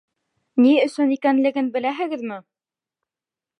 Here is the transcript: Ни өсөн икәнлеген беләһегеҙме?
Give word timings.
Ни 0.63 0.71
өсөн 0.85 1.13
икәнлеген 1.17 1.71
беләһегеҙме? 1.77 2.41